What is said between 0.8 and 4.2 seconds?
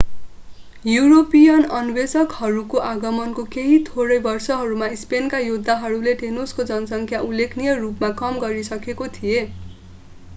European अन्वेषकहरूको आगमनको केही थोरै